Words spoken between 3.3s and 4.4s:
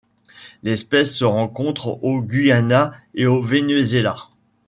Venezuela.